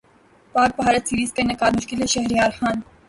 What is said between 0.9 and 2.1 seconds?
سیریزکا انعقادمشکل ہے